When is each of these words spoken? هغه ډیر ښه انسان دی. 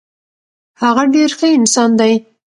هغه 0.81 1.03
ډیر 1.15 1.29
ښه 1.37 1.47
انسان 1.57 1.89
دی. 1.99 2.13